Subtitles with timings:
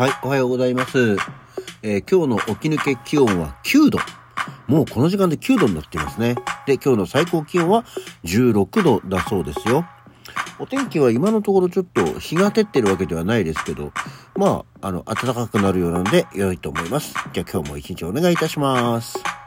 [0.00, 1.18] はい、おはようございます。
[1.82, 3.98] えー今日の起き抜け気温は9度。
[4.66, 6.36] もうこの時間で9度になっていますね。
[6.64, 7.84] で、今日の最高気温は
[8.24, 9.84] 16度だそうですよ。
[10.58, 13.92] お天気は今のところちょっと日が照ってるわけではないですけど、
[14.36, 17.12] まあ、あの、暖かくなるようなんで良いと思います。
[17.34, 19.39] じゃあ今日も一日お願いいたします。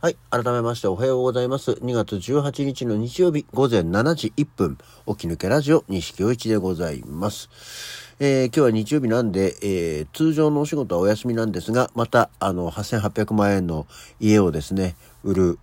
[0.00, 0.16] はい。
[0.30, 1.72] 改めましておはようございます。
[1.72, 4.78] 2月18日の日曜日午前7時1分、
[5.08, 7.50] 起き抜けラジオ西京一でございます。
[8.20, 13.88] えー今日は日曜日なんで、えー通常のお仕事はお休みなんですが、また、あの、8800万円の
[14.20, 15.58] 家をですね、売る、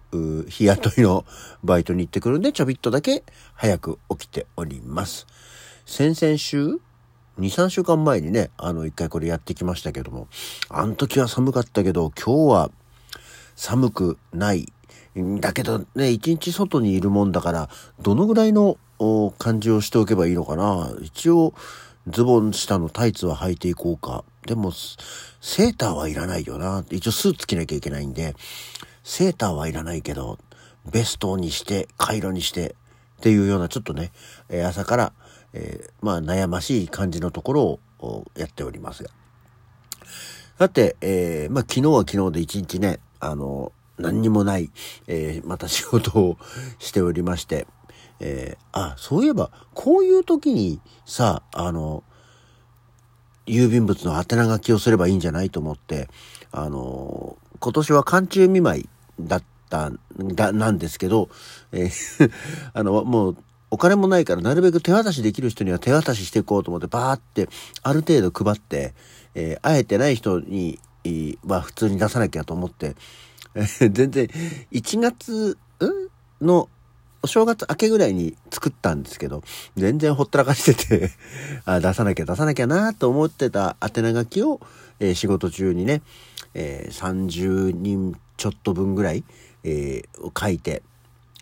[0.50, 1.24] 日雇いの
[1.64, 5.28] バイトに行ってくるんで、ちょびっとだけ早く起きております。
[5.86, 6.80] 先々週2、
[7.40, 10.28] 3週間前にね、あの、一回これやってきましたけども、
[10.68, 12.72] あの時は寒かったけど、今日は
[13.56, 14.72] 寒くない。
[15.40, 17.70] だけどね、一日外にいるもんだから、
[18.02, 18.78] どのぐらいの
[19.38, 20.92] 感じをしておけばいいのかな。
[21.02, 21.54] 一応、
[22.08, 24.24] ズボン下のタイツは履いていこうか。
[24.46, 24.72] でも、
[25.42, 26.84] セーターはいらないよな。
[26.92, 28.36] 一応スーツ着なきゃいけないんで、
[29.04, 30.38] セーターはいらないけど、
[30.92, 32.76] ベストにして、カイロにして、
[33.18, 34.12] っていうようなちょっとね、
[34.50, 35.14] え朝から、
[35.54, 39.10] えーまあ悩ましい感じのところをやっておりますが。
[40.60, 44.70] さて、えーまあ、昨日は昨日で一日ね、あの、何にもない、
[45.08, 46.38] えーまた仕事を
[46.80, 47.68] しておりまして、
[48.20, 52.04] えーあ、そういえば、こういう時にさ、あの、
[53.46, 56.10] 郵便物の宛名書きをすればいいんじゃないと思って、
[56.52, 61.30] あの、今年は寒中見舞いだった、だ、なんですけど、
[61.72, 62.32] えー
[62.74, 63.38] あの、もう、
[63.72, 67.50] お金もないから、なるべく手渡しできる人には手渡ししていこうと思って、バーって、
[67.84, 68.94] ある程度配って、
[69.36, 70.80] えー会えてない人に、
[71.46, 72.96] は普通に出さなきゃと思って、
[73.56, 74.28] え ー全然、
[74.72, 75.58] 1月、
[76.42, 76.70] の、
[77.22, 79.44] お正月明けぐらいに作ったんですけど、
[79.76, 81.12] 全然ほったらかしてて、
[81.66, 84.60] あ出さなきゃ出さなきゃなと思ってた宛名書きを、
[85.00, 86.04] えー仕事中にね、
[86.54, 89.24] えー30人ちょっと分ぐらい、
[89.64, 90.84] えーを書いて、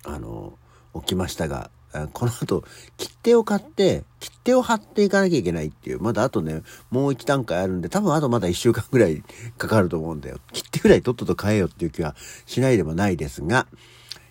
[0.05, 0.53] あの、
[0.95, 1.69] 起きましたが、
[2.13, 2.63] この後、
[2.97, 9.23] 切手を買って、切手を貼っていかなきゃいけないっていう、まだあとね、もう一段階あるんで、多分あとまだ一週間ぐらい
[9.57, 10.39] かかると思うんだよ。
[10.51, 12.15] 切手ぐらいとっとと買えよっていう気は
[12.45, 13.67] しないでもないですが、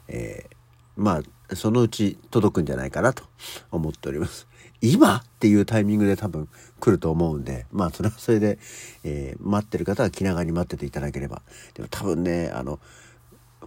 [0.08, 0.56] えー
[0.96, 3.24] まあ、そのうち届くんじゃないかなと
[3.70, 4.48] 思っております。
[4.80, 6.48] 今っていうタイミングで多分
[6.80, 8.58] 来ると思うんで、まあ、それはそれで、
[9.04, 11.42] えー待ってる方は気長に待ってていただければ。
[11.74, 12.80] でも多分ね、あの、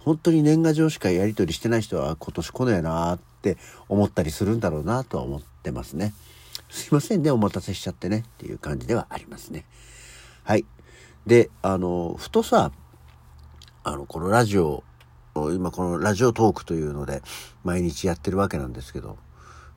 [0.05, 3.57] 本当に年賀状しかやり取りしてない人は今年来ねえなーって
[3.89, 6.13] 思ったりするんだろうなとは思ってますね。
[6.69, 9.65] すいませんね、お待たせしちゃってねっていう感じではありますね。
[10.43, 10.65] はい。
[11.25, 12.71] で、あの、ふとさ、
[13.83, 14.83] あの、このラジオ、
[15.33, 17.21] 今このラジオトークというので
[17.63, 19.17] 毎日やってるわけなんですけど、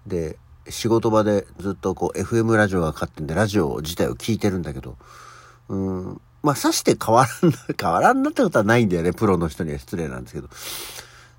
[0.06, 4.98] で、仕事場でずっとこう FM ラジオがかかってんでラジオ自体を聞いてるんだけど、
[5.68, 10.48] うん、まあさして変わらんな、 変わらんなってことはないんだよね、プロの人には失礼なんですけど。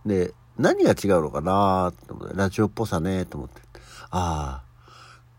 [0.05, 3.61] で、何が違うのかなと思って、ラジオっぽさね、と思って。
[4.11, 4.63] ああ、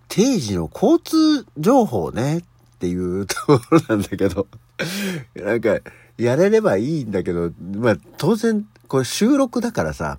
[0.09, 2.43] 定時の交通情報ねっ
[2.78, 4.47] ていうところなんだけど、
[5.37, 5.78] なんか、
[6.16, 10.19] やれればいいんだけど、まあ当然、これ収録だからさ、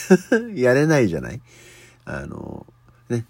[0.54, 1.40] やれないじゃない？
[2.04, 2.66] あの、
[3.08, 3.26] ね、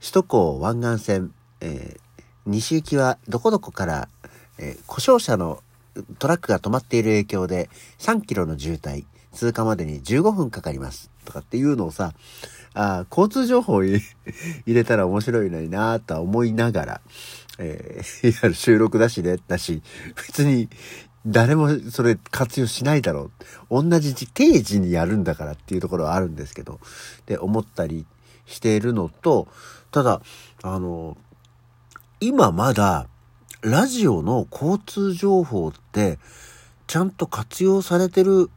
[0.00, 2.02] 首都高湾岸線、えー
[2.44, 4.08] 西行きはどこどこから、
[4.58, 5.62] えー故障車の
[6.18, 7.68] トラックが止まっている影響で
[7.98, 11.10] 3キロの渋滞、通過までに15分かかります。
[11.24, 12.14] とかっていうのをさ、
[12.74, 14.00] あ交通情報 入
[14.66, 17.00] れたら面白いのになぁとは思いながら、
[17.58, 19.82] えーや収録だしね、だし、
[20.16, 20.68] 別に
[21.26, 23.30] 誰もそれ活用しないだろ
[23.70, 23.82] う。
[23.82, 26.80] 同じ定時にやるんだからっていうところはあるんですけど、
[27.26, 28.06] で、思ったり
[28.46, 29.48] しているのと、
[29.92, 30.20] ただ、
[30.62, 31.16] あの、
[32.20, 33.06] 今まだ、
[33.62, 36.18] ラジオの交通情報って、
[36.88, 38.50] ちゃんと活用されてる、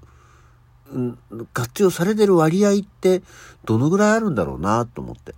[1.54, 3.22] 活用されてる割合って、
[3.66, 5.36] どのぐらいあるんだろうなと思って。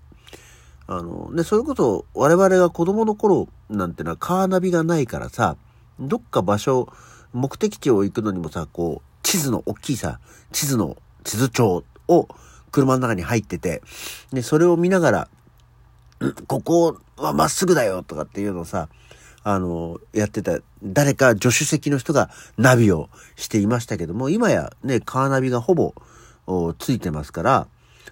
[0.87, 5.57] あの、ね、それこそ我々が子供の頃なんてのはカーナビがないからさ、
[5.99, 6.87] どっか場所、
[7.33, 10.21] 目的地を行くのにもさ、こう、地図の大きいさ、
[10.53, 12.29] 地図の地図帳を
[12.71, 13.81] 車の中に入ってて、
[14.31, 15.27] で、それを見ながら、
[16.47, 18.87] ここはまっすぐだよとかっていうのをさ、
[19.49, 25.93] あの、やってた、誰か助手席の人がナビをしていましたけども、今やね、カーナビがほぼ
[26.79, 27.67] ついてますから、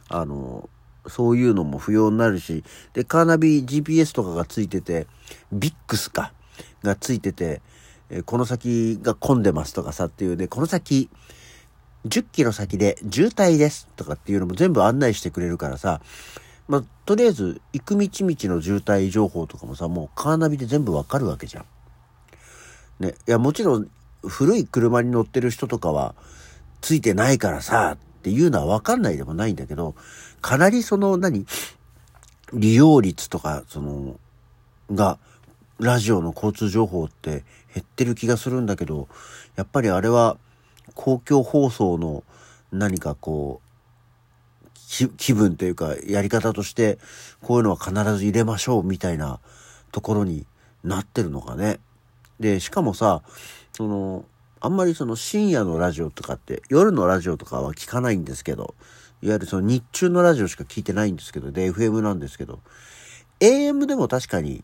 [0.07, 0.69] あの、
[1.07, 5.07] そういうのも不要になるし、で、カーナビ GPS とかがついてて、
[5.51, 6.31] ビックスか、
[6.83, 7.61] がついてて、
[8.09, 11.09] えこの先が混んでますとかさっていうね、この先、
[12.07, 15.99] 10キロ先で渋滞ですとかっていうのも全部案内してくれるからさ、
[16.67, 21.65] まあ、とりあえず、行く道々の渋滞情報とかもさ、もうカーナビで全部わかるわけじゃん。
[22.99, 23.15] ね。
[23.27, 23.89] いや、もちろん、
[24.23, 26.15] 古い車に乗ってる人とかは、
[26.81, 29.95] ついてないからさ、っていうのはわかんないでもないんだけど、
[30.41, 31.45] かなりその何、
[32.53, 34.19] 利用率とか、その、
[34.91, 35.19] が、
[35.79, 39.07] ラジオの交通情報って減ってる気がするんだけど、
[39.55, 40.37] やっぱりあれは
[40.93, 42.23] 公共放送の
[42.71, 43.64] 何かこう、
[45.17, 46.97] 気分というかやり方として
[47.41, 49.39] こういうのは必ず入れましょうみたいな
[49.91, 50.45] ところに
[50.83, 51.79] なってるのかね。
[52.39, 53.21] で、しかもさ、
[53.73, 54.25] その、
[54.59, 58.75] あんまりその深夜のラジオとかって夜のラジオとかは聞かないんですけど、
[59.21, 62.59] いわゆるその日中のラジオしか聞いてないんですけど、で、FM なんですけど、
[63.39, 64.63] AM でも確かに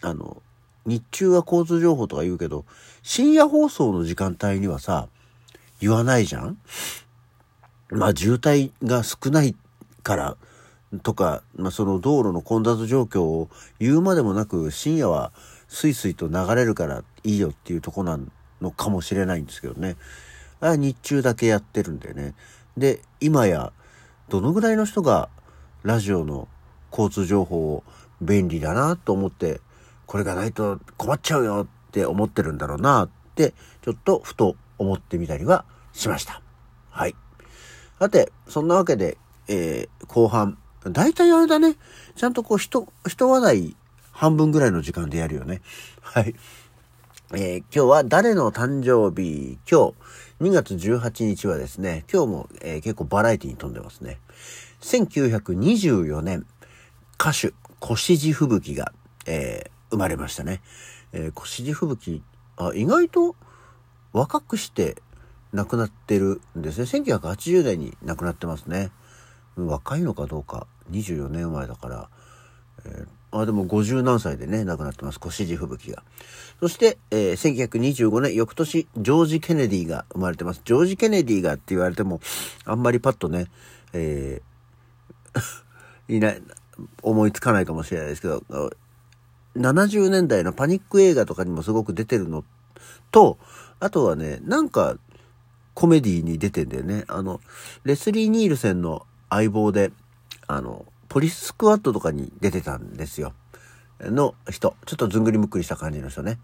[0.00, 0.42] あの、
[0.84, 2.64] 日中は交通情報とか言うけど、
[3.02, 5.08] 深夜放送の時間帯にはさ、
[5.80, 6.58] 言わないじゃん？
[7.90, 9.54] まあ渋滞が少ない
[10.02, 10.36] から
[11.02, 13.48] とか、まあその道路の混雑状況を
[13.78, 15.32] 言うまでもなく深夜は
[15.68, 18.18] スイスイと流れるからいいよっていうとこな
[18.60, 19.96] のかもしれないんですけどね。
[20.60, 22.34] あ日中だけやってるんだよね。
[22.76, 23.72] で、今や
[24.28, 25.28] どのぐらいの人が
[25.82, 26.48] ラジオの
[26.90, 27.84] 交通情報を
[28.20, 29.60] 便利だなと思って
[30.06, 36.40] これがないと困っちゃうよって思ってるんだろうなって、ちょっとふと思ってみたりはしました。
[36.90, 37.16] はい。
[37.98, 39.16] さて、そんなわけで、
[39.48, 41.76] えー、後半、大体あれだね。
[42.14, 43.76] ちゃんとこう、人、人話題
[44.12, 45.62] 半分ぐらいの時間でやるよね。
[46.02, 46.34] はい。
[47.32, 49.58] えー、今日は誰の誕生日？
[49.70, 49.92] 今
[50.40, 54.18] 日、2月18日はですね、今日も、えー、結構バラエティに富んでますね。
[54.82, 56.46] 1924年、
[57.18, 58.92] 歌手、越路吹雪が、
[59.24, 60.60] えー、生まれましたね。
[61.12, 62.22] えー、越路吹雪、
[62.58, 63.36] あ、意外と
[64.12, 64.96] 若くして
[65.56, 66.84] 亡くなってるんですね。
[66.84, 68.90] 1980年に亡くなってますね。
[69.56, 72.08] 若いのかどうか、24年前だから、
[72.84, 75.20] えー、あ、でも50何歳でね、亡くなってます。
[75.24, 76.02] 越路吹雪が。
[76.60, 80.60] そして、えー、1925年、翌年、ジョージ・ケネディが生まれてます。
[80.62, 82.20] ジョージ・ケネディがって言われても、
[82.66, 83.46] あんまりパッとね、
[83.94, 86.42] えー、 いない、
[87.02, 88.42] 思いつかないかもしれないですけど、
[89.56, 92.44] 70年代のパニック映画とかにもすごく出てるの
[93.10, 93.38] と、
[93.80, 94.96] あとはね、なんか
[95.76, 97.04] コメディに出てんだよね。
[97.06, 97.42] あの、
[97.84, 99.92] レスリー・ニールセンの相棒で、
[100.46, 103.34] あの、ポリススクワットとかに出てたんですよ。
[104.00, 104.74] の人。
[104.86, 106.38] ちょっとずんぐりむっくりした感じの人ね。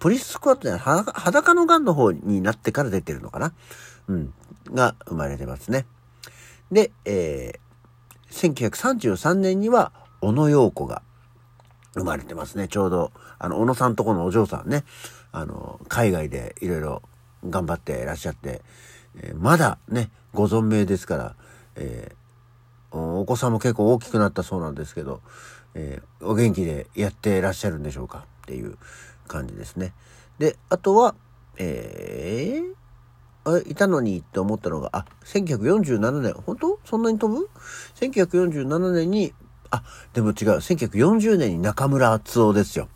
[0.00, 3.54] ポリススクワットね、裸のガンの方になってから出てるのかな
[4.06, 4.34] うん。
[4.70, 5.86] が生まれてますね。
[6.70, 11.00] で、えー、1933年には、小野洋子が
[11.94, 12.68] 生まれてますね。
[12.68, 14.84] ちょうど、あの、小野さんとこのお嬢さんね、
[15.32, 17.02] あの、海外でいろいろ
[17.46, 18.62] 頑張ってらっしゃって、
[19.16, 21.34] えー、まだね、ご存命ですから、
[21.76, 25.20] えー、お子さんも結構大きくなったそうなんですけど、
[25.74, 28.26] えー、お元気でやってらっしゃるんでしょうか？
[28.42, 28.76] っていう
[29.26, 29.92] 感じですね。
[30.38, 31.14] で、あとは、
[31.58, 36.78] えー、あいたのにって思ったのが、あ、1947年、本当？
[36.84, 37.48] そんなに飛ぶ
[37.96, 39.34] ?1947 年に
[39.70, 39.82] あ、
[40.14, 40.34] でも違う。
[40.56, 42.88] 1940年に中村敦夫ですよ。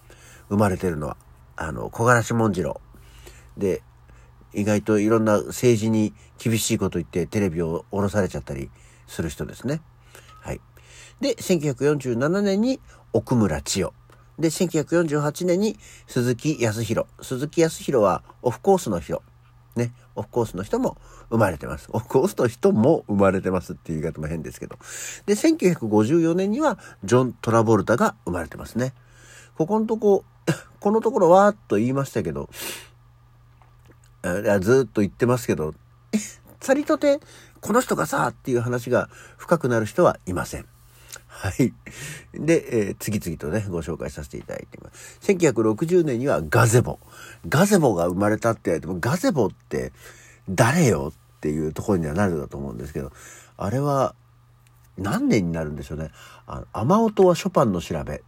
[0.49, 1.17] 生まれてるのは。
[1.57, 2.81] あの、小柄し文次郎。
[3.57, 3.83] で、
[4.55, 8.71] 意外といろんな政治に厳しいこと言ってテレビを降ろされちゃったり
[9.07, 9.81] する人ですね。
[10.41, 10.61] はい。
[11.21, 12.81] で、1947年に
[13.13, 13.93] 奥村千代。
[14.39, 17.07] で、1948年に鈴木康弘。
[17.21, 19.23] 鈴木康弘はオフコースの人。
[19.77, 19.93] ね。
[20.15, 20.99] オフコースの人も
[21.31, 21.89] 生まれてます。
[21.93, 24.77] オフコースの人も生まれてますっていう言い方も変ですけど。
[25.27, 28.93] で、1954年にはジョン・トラボルタが生まれてますね。
[29.57, 30.25] ここのとこ、
[30.81, 32.51] このところわーっと言いましたけど、
[34.61, 35.75] ずっと言ってますけど、
[36.61, 37.21] さりとて、
[37.61, 40.67] この人がさ、っていう話が深くなる人はいません。
[41.27, 41.73] はい。
[42.35, 45.19] で、えー、次々とね、ご紹介させていただいています。
[45.23, 46.99] 1960年にはガゼボ。
[47.49, 49.93] ガゼボが生まれたって言われても、ガゼボって
[50.49, 53.13] 誰よっていうところにはなるだと思うんですけど、
[53.57, 54.15] あれは
[54.99, 56.11] 何年になるんでしょうね。
[56.47, 58.21] あの雨音はショパンの調べっ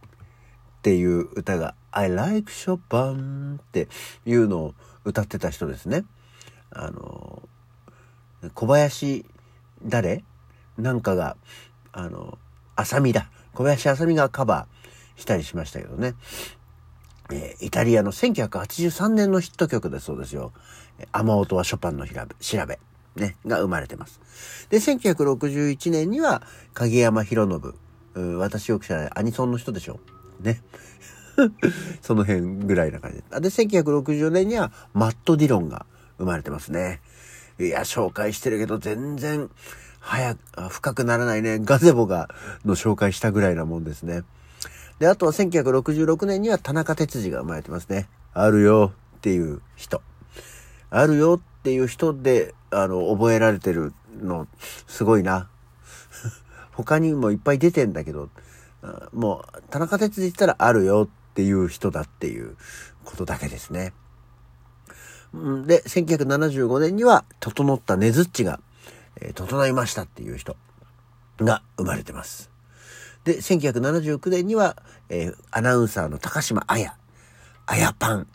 [0.81, 3.87] ていう歌が、I like Chopin って
[4.25, 4.73] いうのを
[5.05, 6.03] 歌ってた人ですね。
[6.71, 7.47] あの、
[8.53, 9.25] 小林
[9.83, 10.23] 誰？
[10.77, 11.37] なんかが、
[11.93, 12.37] あの、
[12.75, 13.29] 浅見だ。
[13.53, 16.15] 小林浅見がカバーしたりしましたけどね。
[17.31, 20.51] えー、イタリアの1983年のヒット曲だそうですよ。
[21.11, 22.79] 雨音はショパンの調べ、
[23.15, 24.19] ね、が生まれてます。
[24.69, 26.43] で、1961年には
[26.73, 27.49] 影山博
[28.15, 29.99] 信、私よく知らないアニソンの人でしょ。
[30.41, 30.61] ね。
[32.01, 33.41] その辺ぐらいな感じで。
[33.41, 35.85] で、1964年にはマット・ディロンが
[36.17, 37.01] 生まれてますね。
[37.59, 39.49] いや、紹介してるけど全然
[39.99, 40.39] 早く、
[40.69, 42.29] 深くならないね、ガゼボが、
[42.63, 44.23] の紹介したぐらいなもんですね。
[44.99, 48.07] で、あとは1966年には田中哲司が生まれてますね。
[48.33, 50.01] あるよっていう人。
[50.89, 54.47] あるよっていう人で、あの、覚えられてるの、
[54.87, 55.49] すごいな。
[56.71, 58.29] 他にもいっぱい出てんだけど、
[59.11, 62.55] もう、田中哲司って言ったらあるよっていう人だっていう
[63.03, 63.91] ことだけですね。
[65.33, 68.61] で、1975年には、整ったねずっちが、
[69.19, 70.55] えー、整いましたっていう人
[71.37, 72.49] が生まれてます。
[73.25, 74.77] で、1979年には、
[75.09, 76.89] えー、アナウンサーの高島彩、
[77.65, 78.27] 彩パン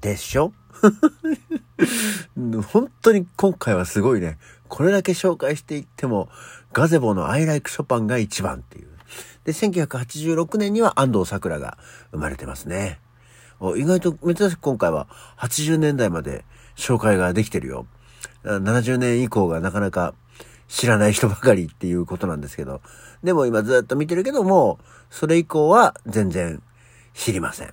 [0.00, 0.52] でしょ？
[2.72, 4.38] 本当に今回はすごいね。
[4.66, 6.28] これだけ紹介していっても、
[6.72, 8.93] ガゼボの I like ショパンが一番っていう。
[9.44, 11.78] で、1986年には安藤桜が
[12.10, 13.00] 生まれてますね。
[13.76, 15.06] 意外と珍しく今回は
[15.38, 16.44] 80年代まで
[16.76, 17.86] 紹介ができてるよ。
[18.44, 20.14] 70年以降がなかなか
[20.68, 22.80] 知らない人ばかりっていうことなんですけど。
[23.22, 24.78] でも今ずっと見てるけども、
[25.10, 26.62] それ以降は全然
[27.14, 27.72] 知りません。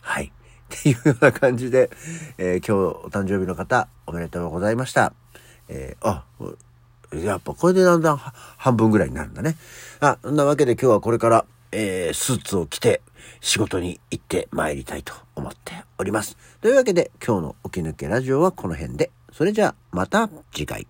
[0.00, 0.32] はい。
[0.74, 1.90] っていうような感じで、
[2.38, 5.12] えー、今日お誕生日の方、おめでとうございました。
[5.68, 6.24] えー、あ、
[7.14, 9.56] やっぱこれでだんだん半分ぐらいになるんだね。
[10.00, 13.02] あ、そんなわけで今日はこれから、えー、スーツを着て
[13.40, 16.36] 仕事に行って参りたいと思っております。
[16.60, 19.10] というわけで今日の起き抜けラジオはこの辺で。
[19.32, 20.86] それじゃあまた次回。